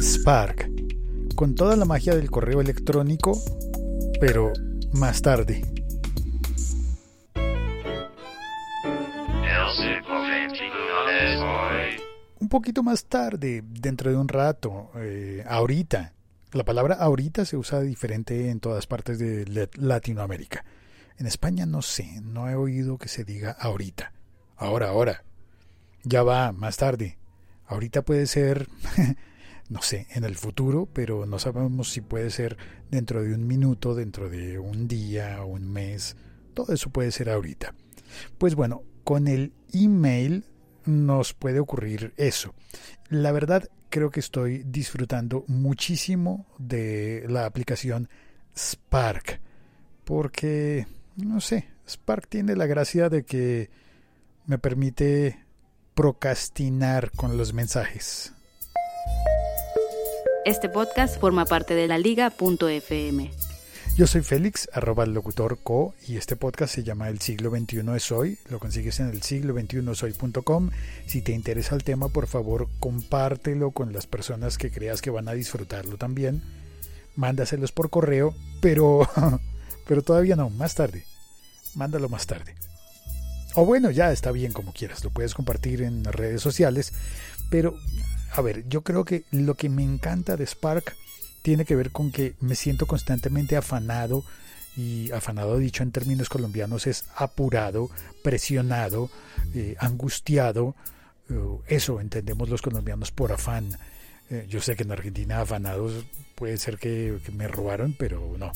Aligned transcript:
Spark, 0.00 0.70
con 1.34 1.54
toda 1.54 1.76
la 1.76 1.84
magia 1.84 2.14
del 2.14 2.30
correo 2.30 2.60
electrónico, 2.60 3.40
pero 4.20 4.52
más 4.92 5.22
tarde. 5.22 5.62
Un 12.40 12.48
poquito 12.48 12.82
más 12.82 13.04
tarde, 13.06 13.62
dentro 13.64 14.10
de 14.10 14.16
un 14.16 14.28
rato, 14.28 14.90
eh, 14.96 15.44
ahorita. 15.46 16.14
La 16.52 16.64
palabra 16.64 16.94
ahorita 16.94 17.44
se 17.44 17.56
usa 17.56 17.80
diferente 17.80 18.50
en 18.50 18.60
todas 18.60 18.86
partes 18.86 19.18
de 19.18 19.68
Latinoamérica. 19.74 20.64
En 21.18 21.26
España 21.26 21.66
no 21.66 21.82
sé, 21.82 22.20
no 22.22 22.48
he 22.48 22.54
oído 22.54 22.96
que 22.96 23.08
se 23.08 23.24
diga 23.24 23.50
ahorita. 23.50 24.12
Ahora, 24.56 24.88
ahora. 24.88 25.24
Ya 26.04 26.22
va, 26.22 26.52
más 26.52 26.76
tarde. 26.76 27.18
Ahorita 27.66 28.02
puede 28.02 28.26
ser, 28.26 28.68
no 29.68 29.82
sé, 29.82 30.06
en 30.10 30.24
el 30.24 30.36
futuro, 30.36 30.88
pero 30.92 31.26
no 31.26 31.38
sabemos 31.38 31.90
si 31.90 32.00
puede 32.00 32.30
ser 32.30 32.56
dentro 32.90 33.22
de 33.22 33.34
un 33.34 33.46
minuto, 33.46 33.94
dentro 33.94 34.28
de 34.28 34.58
un 34.58 34.88
día, 34.88 35.42
un 35.44 35.70
mes. 35.70 36.16
Todo 36.54 36.72
eso 36.72 36.90
puede 36.90 37.12
ser 37.12 37.30
ahorita. 37.30 37.74
Pues 38.38 38.54
bueno, 38.54 38.82
con 39.04 39.28
el 39.28 39.52
email 39.72 40.44
nos 40.86 41.34
puede 41.34 41.60
ocurrir 41.60 42.14
eso. 42.16 42.54
La 43.10 43.32
verdad, 43.32 43.68
creo 43.90 44.10
que 44.10 44.20
estoy 44.20 44.62
disfrutando 44.64 45.44
muchísimo 45.46 46.46
de 46.58 47.24
la 47.28 47.46
aplicación 47.46 48.08
Spark. 48.56 49.40
Porque, 50.04 50.86
no 51.16 51.40
sé, 51.40 51.68
Spark 51.86 52.26
tiene 52.28 52.56
la 52.56 52.66
gracia 52.66 53.08
de 53.08 53.24
que 53.24 53.70
me 54.46 54.58
permite 54.58 55.44
procrastinar 55.94 57.10
con 57.10 57.36
los 57.36 57.52
mensajes. 57.52 58.32
Este 60.48 60.70
podcast 60.70 61.20
forma 61.20 61.44
parte 61.44 61.74
de 61.74 61.86
la 61.86 61.98
liga.fm. 61.98 63.30
Yo 63.98 64.06
soy 64.06 64.22
Félix, 64.22 64.66
arroba 64.72 65.04
locutor 65.04 65.58
co, 65.62 65.94
y 66.06 66.16
este 66.16 66.36
podcast 66.36 66.74
se 66.74 66.82
llama 66.82 67.10
El 67.10 67.20
siglo 67.20 67.50
XXI 67.50 67.82
es 67.94 68.10
hoy. 68.10 68.38
Lo 68.48 68.58
consigues 68.58 68.98
en 69.00 69.10
el 69.10 69.20
siglo 69.20 69.52
XXI 69.52 69.94
soy.com. 69.94 70.70
Si 71.06 71.20
te 71.20 71.32
interesa 71.32 71.74
el 71.74 71.84
tema, 71.84 72.08
por 72.08 72.26
favor, 72.28 72.66
compártelo 72.80 73.72
con 73.72 73.92
las 73.92 74.06
personas 74.06 74.56
que 74.56 74.70
creas 74.70 75.02
que 75.02 75.10
van 75.10 75.28
a 75.28 75.34
disfrutarlo 75.34 75.98
también. 75.98 76.42
Mándaselos 77.14 77.70
por 77.70 77.90
correo, 77.90 78.34
pero, 78.62 79.06
pero 79.86 80.00
todavía 80.00 80.34
no, 80.34 80.48
más 80.48 80.74
tarde. 80.74 81.04
Mándalo 81.74 82.08
más 82.08 82.26
tarde. 82.26 82.54
O 83.54 83.66
bueno, 83.66 83.90
ya 83.90 84.12
está 84.12 84.32
bien 84.32 84.54
como 84.54 84.72
quieras, 84.72 85.04
lo 85.04 85.10
puedes 85.10 85.34
compartir 85.34 85.82
en 85.82 86.04
redes 86.04 86.40
sociales. 86.40 86.94
Pero, 87.50 87.74
a 88.32 88.40
ver, 88.42 88.68
yo 88.68 88.82
creo 88.82 89.04
que 89.04 89.24
lo 89.30 89.54
que 89.54 89.68
me 89.68 89.82
encanta 89.82 90.36
de 90.36 90.46
Spark 90.46 90.94
tiene 91.42 91.64
que 91.64 91.76
ver 91.76 91.90
con 91.90 92.12
que 92.12 92.34
me 92.40 92.54
siento 92.54 92.86
constantemente 92.86 93.56
afanado, 93.56 94.24
y 94.78 95.10
afanado 95.10 95.58
dicho 95.58 95.82
en 95.82 95.90
términos 95.90 96.28
colombianos 96.28 96.86
es 96.86 97.06
apurado, 97.16 97.90
presionado, 98.22 99.10
eh, 99.52 99.74
angustiado. 99.80 100.76
Eh, 101.28 101.34
eso 101.66 102.00
entendemos 102.00 102.48
los 102.48 102.62
colombianos 102.62 103.10
por 103.10 103.32
afán. 103.32 103.76
Eh, 104.30 104.46
yo 104.48 104.60
sé 104.60 104.76
que 104.76 104.84
en 104.84 104.92
Argentina 104.92 105.40
afanados 105.40 106.06
puede 106.36 106.58
ser 106.58 106.78
que, 106.78 107.18
me 107.32 107.48
robaron, 107.48 107.96
pero 107.98 108.36
no. 108.38 108.52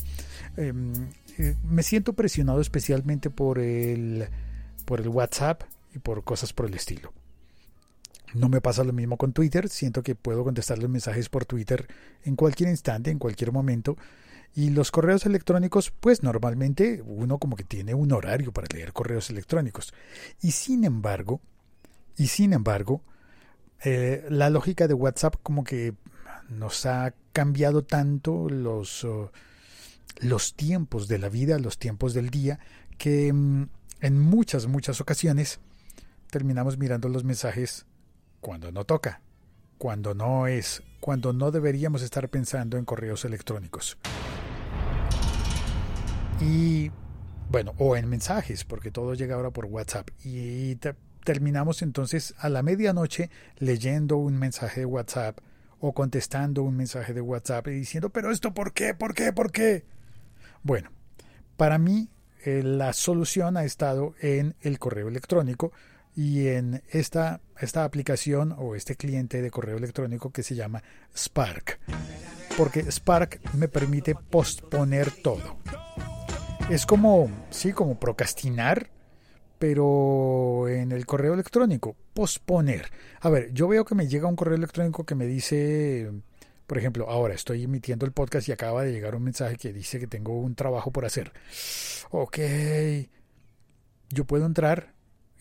Em, 0.55 0.93
me 1.69 1.83
siento 1.83 2.13
presionado 2.13 2.61
especialmente 2.61 3.29
por 3.29 3.59
el 3.59 4.29
por 4.85 5.01
el 5.01 5.09
WhatsApp 5.09 5.63
y 5.93 5.99
por 5.99 6.23
cosas 6.23 6.53
por 6.53 6.67
el 6.67 6.73
estilo. 6.75 7.11
No 8.33 8.49
me 8.49 8.61
pasa 8.61 8.83
lo 8.83 8.93
mismo 8.93 9.17
con 9.17 9.31
Twitter, 9.31 9.69
siento 9.69 10.01
que 10.01 10.15
puedo 10.15 10.43
contestar 10.43 10.79
los 10.79 10.89
mensajes 10.89 11.29
por 11.29 11.45
Twitter 11.45 11.87
en 12.23 12.35
cualquier 12.35 12.69
instante, 12.69 13.11
en 13.11 13.19
cualquier 13.19 13.51
momento. 13.51 13.95
Y 14.55 14.69
los 14.69 14.91
correos 14.91 15.25
electrónicos, 15.25 15.91
pues 15.99 16.23
normalmente 16.23 17.03
uno 17.05 17.37
como 17.37 17.55
que 17.55 17.63
tiene 17.63 17.93
un 17.93 18.11
horario 18.11 18.51
para 18.51 18.67
leer 18.73 18.93
correos 18.93 19.29
electrónicos. 19.29 19.93
Y 20.41 20.51
sin 20.51 20.83
embargo, 20.83 21.41
y 22.17 22.27
sin 22.27 22.53
embargo, 22.53 23.01
eh, 23.83 24.25
la 24.29 24.49
lógica 24.49 24.87
de 24.87 24.93
WhatsApp 24.93 25.35
como 25.43 25.63
que 25.63 25.93
nos 26.49 26.85
ha 26.85 27.13
cambiado 27.33 27.83
tanto 27.83 28.47
los, 28.49 29.03
oh, 29.03 29.31
los 30.19 30.53
tiempos 30.53 31.07
de 31.07 31.19
la 31.19 31.29
vida, 31.29 31.59
los 31.59 31.77
tiempos 31.77 32.13
del 32.13 32.29
día, 32.29 32.59
que 32.97 33.31
mm, 33.33 33.69
en 34.01 34.19
muchas, 34.19 34.67
muchas 34.67 35.01
ocasiones 35.01 35.59
terminamos 36.29 36.77
mirando 36.77 37.09
los 37.09 37.23
mensajes 37.23 37.85
cuando 38.43 38.71
no 38.71 38.83
toca, 38.83 39.21
cuando 39.79 40.13
no 40.13 40.45
es, 40.45 40.83
cuando 40.99 41.33
no 41.33 41.49
deberíamos 41.49 42.03
estar 42.03 42.29
pensando 42.29 42.77
en 42.77 42.85
correos 42.85 43.25
electrónicos. 43.25 43.97
Y 46.39 46.91
bueno, 47.49 47.73
o 47.77 47.95
en 47.95 48.09
mensajes, 48.09 48.65
porque 48.65 48.91
todo 48.91 49.13
llega 49.13 49.35
ahora 49.35 49.51
por 49.51 49.65
WhatsApp. 49.65 50.09
Y 50.23 50.77
terminamos 51.23 51.81
entonces 51.81 52.35
a 52.37 52.49
la 52.49 52.61
medianoche 52.61 53.31
leyendo 53.57 54.17
un 54.17 54.37
mensaje 54.37 54.81
de 54.81 54.85
WhatsApp 54.85 55.39
o 55.79 55.93
contestando 55.93 56.63
un 56.63 56.75
mensaje 56.75 57.13
de 57.13 57.21
WhatsApp 57.21 57.67
y 57.67 57.71
diciendo, 57.71 58.09
pero 58.09 58.29
esto, 58.29 58.53
¿por 58.53 58.73
qué? 58.73 58.93
¿Por 58.93 59.15
qué? 59.15 59.31
¿Por 59.31 59.51
qué? 59.51 59.85
Bueno, 60.63 60.91
para 61.55 61.77
mí 61.77 62.09
eh, 62.43 62.61
la 62.61 62.91
solución 62.91 63.55
ha 63.55 63.63
estado 63.63 64.15
en 64.19 64.55
el 64.61 64.79
correo 64.79 65.07
electrónico 65.07 65.71
y 66.15 66.47
en 66.47 66.83
esta, 66.89 67.41
esta 67.59 67.83
aplicación 67.83 68.55
o 68.57 68.75
este 68.75 68.95
cliente 68.95 69.41
de 69.41 69.51
correo 69.51 69.77
electrónico 69.77 70.31
que 70.31 70.43
se 70.43 70.55
llama 70.55 70.83
Spark. 71.15 71.79
Porque 72.57 72.91
Spark 72.91 73.41
me 73.55 73.67
permite 73.67 74.15
posponer 74.15 75.11
todo. 75.23 75.57
Es 76.69 76.85
como, 76.85 77.29
sí, 77.49 77.73
como 77.73 77.99
procrastinar, 77.99 78.89
pero 79.57 80.67
en 80.67 80.91
el 80.91 81.05
correo 81.05 81.33
electrónico, 81.33 81.95
posponer. 82.13 82.91
A 83.21 83.29
ver, 83.29 83.51
yo 83.53 83.67
veo 83.67 83.85
que 83.85 83.95
me 83.95 84.07
llega 84.07 84.27
un 84.27 84.35
correo 84.35 84.55
electrónico 84.55 85.05
que 85.05 85.15
me 85.15 85.25
dice 85.25 86.11
por 86.67 86.77
ejemplo, 86.77 87.09
ahora 87.09 87.33
estoy 87.33 87.63
emitiendo 87.63 88.05
el 88.05 88.13
podcast 88.13 88.47
y 88.47 88.51
acaba 88.51 88.83
de 88.83 88.91
llegar 88.91 89.15
un 89.15 89.23
mensaje 89.23 89.57
que 89.57 89.73
dice 89.73 89.99
que 89.99 90.07
tengo 90.07 90.39
un 90.39 90.55
trabajo 90.55 90.91
por 90.91 91.05
hacer. 91.05 91.31
Ok, 92.09 92.39
yo 94.09 94.25
puedo 94.25 94.45
entrar 94.45 94.92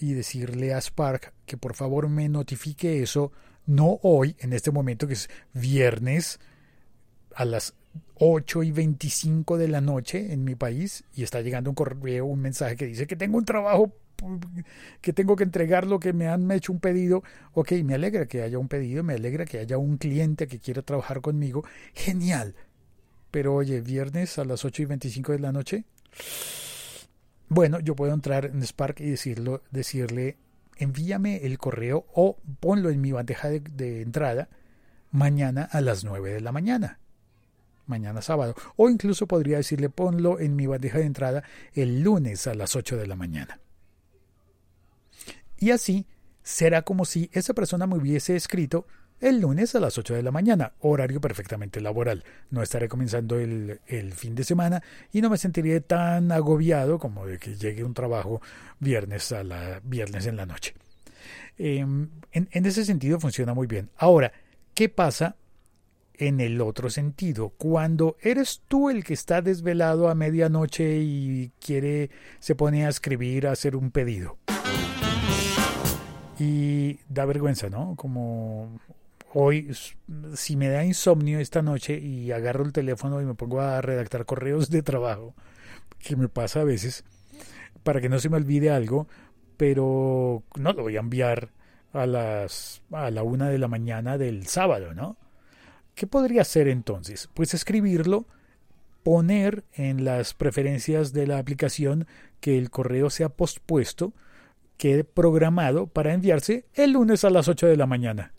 y 0.03 0.13
decirle 0.15 0.75
a 0.75 0.81
Spark 0.81 1.33
que 1.47 1.57
por 1.57 1.75
favor 1.75 2.09
me 2.09 2.29
notifique 2.29 3.03
eso, 3.03 3.33
no 3.67 4.01
hoy, 4.03 4.37
en 4.41 4.53
este 4.53 4.71
momento 4.71 5.07
que 5.07 5.15
es 5.15 5.31
viernes 5.55 6.41
a 7.35 7.45
las 7.45 7.75
8 8.17 8.63
y 8.63 8.73
25 8.73 9.59
de 9.59 9.69
la 9.69 9.81
noche 9.81 10.33
en 10.33 10.45
mi 10.45 10.55
país 10.55 11.05
y 11.15 11.23
está 11.23 11.41
llegando 11.41 11.71
un 11.71 11.77
correo, 11.77 12.27
un 12.27 12.41
mensaje 12.41 12.77
que 12.77 12.87
dice 12.87 13.07
que 13.07 13.17
tengo 13.17 13.39
un 13.39 13.45
trabajo 13.45 13.93
que 15.01 15.13
tengo 15.13 15.37
que 15.37 15.45
entregar 15.45 15.87
lo 15.87 15.99
que 15.99 16.13
me 16.13 16.29
han 16.29 16.49
hecho 16.53 16.73
un 16.73 16.79
pedido. 16.79 17.25
Ok, 17.55 17.73
me 17.85 17.95
alegra 17.95 18.27
que 18.27 18.43
haya 18.43 18.59
un 18.59 18.69
pedido, 18.69 19.03
me 19.03 19.15
alegra 19.15 19.45
que 19.45 19.59
haya 19.59 19.79
un 19.79 19.97
cliente 19.97 20.47
que 20.47 20.61
quiera 20.61 20.83
trabajar 20.83 21.21
conmigo. 21.21 21.65
Genial. 21.95 22.55
Pero 23.31 23.55
oye, 23.55 23.81
viernes 23.81 24.39
a 24.39 24.45
las 24.45 24.65
8 24.65 24.83
y 24.83 24.85
25 24.85 25.33
de 25.33 25.39
la 25.39 25.53
noche. 25.53 25.85
Bueno, 27.55 27.81
yo 27.81 27.95
puedo 27.95 28.15
entrar 28.15 28.47
en 28.47 28.63
Spark 28.63 29.01
y 29.01 29.11
decirlo, 29.11 29.63
decirle, 29.71 30.39
envíame 30.79 31.45
el 31.45 31.59
correo 31.59 32.07
o 32.15 32.39
ponlo 32.61 32.89
en 32.89 33.03
mi 33.03 33.13
bandeja 33.13 33.51
de, 33.51 33.61
de 33.61 34.01
entrada 34.01 34.49
mañana 35.11 35.69
a 35.71 35.83
las 35.83 36.03
9 36.03 36.33
de 36.33 36.41
la 36.41 36.51
mañana 36.51 36.99
mañana 37.85 38.23
sábado. 38.23 38.55
O 38.77 38.89
incluso 38.89 39.27
podría 39.27 39.59
decirle 39.59 39.91
ponlo 39.91 40.41
en 40.41 40.57
mi 40.57 40.67
bandeja 40.67 40.97
de 40.97 41.05
entrada 41.05 41.45
el 41.75 42.01
lunes 42.01 42.47
a 42.47 42.55
las 42.55 42.75
8 42.75 42.97
de 42.97 43.07
la 43.07 43.17
mañana. 43.17 43.61
Y 45.59 45.73
así 45.73 46.07
será 46.43 46.81
como 46.81 47.05
si 47.05 47.29
esa 47.35 47.53
persona 47.53 47.87
me 47.87 47.99
hubiese 47.99 48.35
escrito 48.35 48.87
el 49.23 49.41
lunes 49.41 49.75
a 49.75 49.81
las 49.81 49.97
8 49.97 50.15
de 50.15 50.23
la 50.23 50.33
mañana, 50.33 50.73
horario 50.81 51.21
perfectamente 51.21 51.81
laboral. 51.81 52.25
No 52.51 52.61
estaré 52.61 52.89
comenzando 52.89 53.39
el, 53.39 53.81
fin 54.15 54.35
de 54.35 54.45
semana 54.45 54.83
y 55.13 55.23
no 55.23 55.31
me 55.31 55.39
sentiré 55.39 55.81
tan 55.81 56.33
agobiado 56.33 56.99
como 56.99 57.25
de 57.25 57.39
que 57.39 57.55
llegue 57.55 57.85
un 57.85 57.95
trabajo 57.95 58.43
viernes, 58.81 59.31
a 59.33 59.45
la, 59.45 59.81
viernes 59.85 60.27
en 60.27 60.37
la 60.37 60.45
noche. 60.45 60.75
Em, 61.57 62.09
en, 62.33 62.49
en 62.51 62.67
ese 62.67 62.85
sentido 62.85 63.21
funciona 63.21 63.55
muy 63.55 63.69
bien. 63.69 63.91
Ahora, 63.97 64.33
¿qué 64.75 64.89
pasa 64.89 65.37
en 66.15 66.41
el 66.41 66.61
otro 66.61 66.91
sentido, 66.91 67.51
cuando 67.51 68.17
eres 68.21 68.63
tú 68.69 68.91
el 68.91 69.03
que 69.03 69.15
está 69.15 69.41
desvelado 69.41 70.09
a 70.09 70.15
medianoche 70.15 70.99
y 70.99 71.53
quiere, 71.59 72.11
se 72.39 72.55
pone 72.55 72.87
a 72.87 72.89
escribir, 72.89 73.47
a 73.47 73.53
hacer 73.53 73.77
un 73.77 73.91
pedido. 73.91 74.39
Y 76.39 76.99
da 77.09 77.25
vergüenza, 77.25 77.71
¿no? 77.71 77.95
Como 77.97 78.81
hoy, 79.35 79.71
si 80.35 80.57
me 80.57 80.69
da 80.69 80.85
insomnio 80.85 81.39
esta 81.39 81.63
noche 81.63 81.99
y 81.99 82.33
agarro 82.33 82.65
el 82.65 82.73
teléfono 82.73 83.21
y 83.21 83.25
me 83.25 83.35
pongo 83.35 83.61
a 83.61 83.81
redactar 83.81 84.27
correos 84.27 84.71
de 84.71 84.83
trabajo, 84.83 85.35
que 85.99 86.17
me 86.17 86.29
pasa 86.29 86.61
a 86.61 86.65
veces, 86.65 87.05
para 87.83 88.01
que 88.01 88.09
no 88.09 88.19
se 88.19 88.29
me 88.29 88.37
olvide 88.37 88.71
algo, 88.71 89.09
pero 89.57 90.43
no 90.57 90.73
lo 90.73 90.83
voy 90.83 90.97
a 90.97 91.01
enviar 91.01 91.51
a 91.93 92.07
las 92.07 92.83
a 92.91 93.11
la 93.11 93.23
una 93.23 93.49
de 93.49 93.59
la 93.59 93.69
mañana 93.69 94.19
del 94.19 94.47
sábado, 94.47 94.95
¿no? 94.95 95.17
¿Qué 95.95 96.07
podría 96.07 96.43
hacer 96.43 96.69
entonces? 96.69 97.29
Pues 97.35 97.53
escribirlo, 97.55 98.27
poner 99.03 99.65
en 99.75 100.05
las 100.05 100.33
preferencias 100.35 101.13
de 101.13 101.27
la 101.27 101.39
aplicación 101.39 102.07
que 102.41 102.57
el 102.57 102.71
correo 102.71 103.11
sea 103.11 103.29
pospuesto, 103.29 104.15
quede 104.79 105.05
programado 105.05 105.87
para 105.87 106.15
enviarse 106.15 106.65
el 106.75 106.93
lunes 106.93 107.25
a 107.25 107.31
las 107.31 107.49
8 107.49 107.67
de 107.67 107.77
la 107.77 107.87
mañana. 107.87 108.33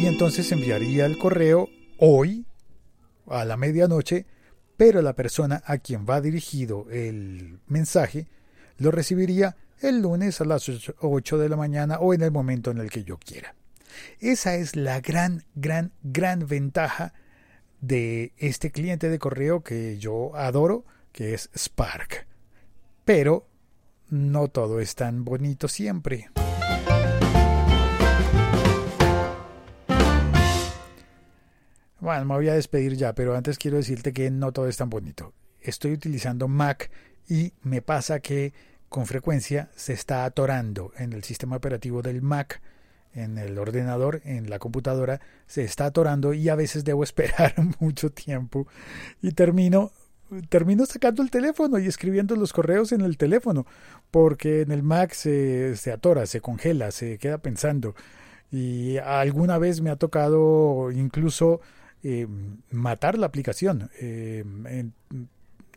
Y 0.00 0.06
entonces 0.06 0.52
enviaría 0.52 1.06
el 1.06 1.18
correo 1.18 1.68
hoy 1.98 2.46
a 3.26 3.44
la 3.44 3.56
medianoche, 3.56 4.26
pero 4.76 5.02
la 5.02 5.14
persona 5.14 5.60
a 5.66 5.78
quien 5.78 6.06
va 6.08 6.20
dirigido 6.20 6.86
el 6.88 7.58
mensaje 7.66 8.28
lo 8.76 8.92
recibiría 8.92 9.56
el 9.80 10.00
lunes 10.00 10.40
a 10.40 10.44
las 10.44 10.70
8 11.00 11.38
de 11.38 11.48
la 11.48 11.56
mañana 11.56 11.98
o 11.98 12.14
en 12.14 12.22
el 12.22 12.30
momento 12.30 12.70
en 12.70 12.78
el 12.78 12.90
que 12.90 13.02
yo 13.02 13.18
quiera. 13.18 13.56
Esa 14.20 14.54
es 14.54 14.76
la 14.76 15.00
gran, 15.00 15.44
gran, 15.56 15.92
gran 16.04 16.46
ventaja 16.46 17.12
de 17.80 18.32
este 18.38 18.70
cliente 18.70 19.08
de 19.08 19.18
correo 19.18 19.64
que 19.64 19.98
yo 19.98 20.34
adoro, 20.36 20.84
que 21.10 21.34
es 21.34 21.50
Spark. 21.56 22.28
Pero 23.04 23.48
no 24.10 24.46
todo 24.46 24.78
es 24.78 24.94
tan 24.94 25.24
bonito 25.24 25.66
siempre. 25.66 26.30
Bueno, 32.08 32.24
me 32.24 32.36
voy 32.36 32.48
a 32.48 32.54
despedir 32.54 32.96
ya, 32.96 33.14
pero 33.14 33.36
antes 33.36 33.58
quiero 33.58 33.76
decirte 33.76 34.14
que 34.14 34.30
no 34.30 34.50
todo 34.50 34.66
es 34.66 34.78
tan 34.78 34.88
bonito. 34.88 35.34
Estoy 35.60 35.92
utilizando 35.92 36.48
Mac 36.48 36.90
y 37.28 37.52
me 37.62 37.82
pasa 37.82 38.20
que 38.20 38.54
con 38.88 39.04
frecuencia 39.04 39.68
se 39.76 39.92
está 39.92 40.24
atorando 40.24 40.90
en 40.96 41.12
el 41.12 41.22
sistema 41.22 41.56
operativo 41.56 42.00
del 42.00 42.22
Mac, 42.22 42.62
en 43.12 43.36
el 43.36 43.58
ordenador, 43.58 44.22
en 44.24 44.48
la 44.48 44.58
computadora, 44.58 45.20
se 45.46 45.64
está 45.64 45.84
atorando 45.84 46.32
y 46.32 46.48
a 46.48 46.54
veces 46.54 46.82
debo 46.82 47.04
esperar 47.04 47.52
mucho 47.78 48.08
tiempo 48.08 48.66
y 49.20 49.32
termino 49.32 49.92
termino 50.48 50.86
sacando 50.86 51.22
el 51.22 51.30
teléfono 51.30 51.78
y 51.78 51.88
escribiendo 51.88 52.36
los 52.36 52.54
correos 52.54 52.92
en 52.92 53.02
el 53.02 53.18
teléfono, 53.18 53.66
porque 54.10 54.62
en 54.62 54.72
el 54.72 54.82
Mac 54.82 55.12
se, 55.12 55.76
se 55.76 55.92
atora, 55.92 56.24
se 56.24 56.40
congela, 56.40 56.90
se 56.90 57.18
queda 57.18 57.36
pensando. 57.36 57.94
Y 58.50 58.96
alguna 58.96 59.58
vez 59.58 59.82
me 59.82 59.90
ha 59.90 59.96
tocado 59.96 60.90
incluso 60.90 61.60
eh, 62.02 62.26
matar 62.70 63.18
la 63.18 63.26
aplicación, 63.26 63.90
eh, 64.00 64.44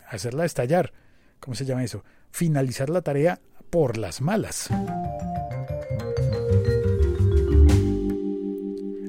hacerla 0.07 0.45
estallar. 0.45 0.93
¿Cómo 1.39 1.55
se 1.55 1.65
llama 1.65 1.83
eso? 1.83 2.03
finalizar 2.31 2.89
la 2.89 3.01
tarea 3.01 3.39
por 3.69 3.97
las 3.97 4.21
malas. 4.21 4.69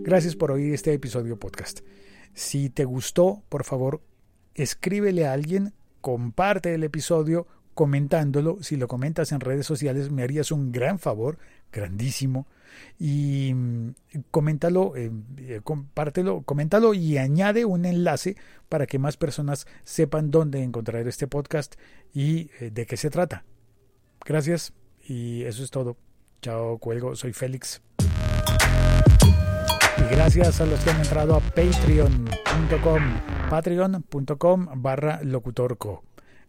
Gracias 0.03 0.37
por 0.37 0.51
oír 0.51 0.75
este 0.75 0.93
episodio 0.93 1.39
podcast. 1.39 1.81
Si 2.35 2.69
te 2.69 2.85
gustó, 2.85 3.43
por 3.49 3.65
favor, 3.65 4.03
escríbele 4.55 5.27
a 5.27 5.33
alguien, 5.33 5.73
comparte 6.01 6.75
el 6.75 6.85
episodio 6.85 7.47
comentándolo. 7.75 8.59
Si 8.63 8.77
lo 8.77 8.89
comentas 8.89 9.33
en 9.33 9.41
redes 9.41 9.67
sociales, 9.67 10.11
me 10.11 10.23
harías 10.23 10.51
un 10.53 10.73
gran 10.73 10.99
favor, 10.99 11.39
grandísimo. 11.73 12.47
Y 12.99 13.53
mm, 13.55 13.95
coméntalo, 14.31 14.97
eh, 14.97 15.11
eh, 15.39 15.61
compártelo, 15.63 16.43
coméntalo 16.43 16.95
y 16.95 17.19
añade 17.19 17.65
un 17.65 17.85
enlace 17.85 18.37
para 18.69 18.87
que 18.87 18.99
más 18.99 19.17
personas 19.17 19.67
sepan 19.85 20.31
dónde 20.31 20.63
encontrar 20.63 21.07
este 21.07 21.27
podcast 21.27 21.75
y 22.15 22.51
eh, 22.61 22.71
de 22.73 22.87
qué 22.87 22.97
se 22.97 23.11
trata. 23.11 23.45
Gracias 24.25 24.73
y 25.07 25.43
eso 25.43 25.63
es 25.65 25.71
todo. 25.71 25.97
Chao, 26.41 26.79
cuelgo, 26.79 27.15
soy 27.15 27.33
Félix. 27.33 27.83
Y 29.99 30.15
gracias 30.15 30.61
a 30.61 30.67
los 30.67 30.81
que 30.81 30.91
han 30.91 31.01
entrado 31.01 31.37
a 31.37 31.41
patreon.com, 31.41 33.03
patreon.com 33.51 34.69
barra 34.83 35.21
locutorco. 35.23 36.05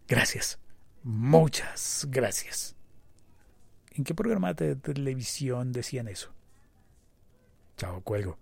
Gracias. 0.08 0.63
Muchas 1.04 2.06
gracias. 2.10 2.74
¿En 3.92 4.04
qué 4.04 4.14
programa 4.14 4.54
de 4.54 4.74
televisión 4.74 5.70
decían 5.70 6.08
eso? 6.08 6.32
Chao, 7.76 8.00
cuelgo. 8.00 8.38